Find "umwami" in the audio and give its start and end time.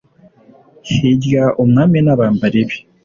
1.63-1.97